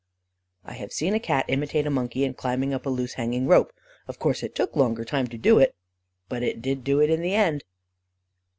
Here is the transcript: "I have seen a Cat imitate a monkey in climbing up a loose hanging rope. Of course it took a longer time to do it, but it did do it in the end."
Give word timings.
"I 0.65 0.73
have 0.73 0.91
seen 0.91 1.13
a 1.13 1.19
Cat 1.19 1.45
imitate 1.47 1.85
a 1.85 1.91
monkey 1.91 2.23
in 2.23 2.33
climbing 2.33 2.73
up 2.73 2.87
a 2.87 2.89
loose 2.89 3.13
hanging 3.13 3.45
rope. 3.45 3.71
Of 4.07 4.17
course 4.17 4.41
it 4.41 4.55
took 4.55 4.75
a 4.75 4.79
longer 4.79 5.05
time 5.05 5.27
to 5.27 5.37
do 5.37 5.59
it, 5.59 5.75
but 6.27 6.41
it 6.41 6.59
did 6.59 6.83
do 6.83 7.01
it 7.01 7.11
in 7.11 7.21
the 7.21 7.35
end." 7.35 7.63